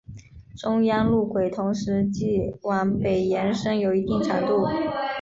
[0.57, 4.65] 中央路轨同时亦往北延伸有一定长度。